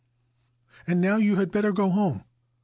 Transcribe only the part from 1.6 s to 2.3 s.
go home.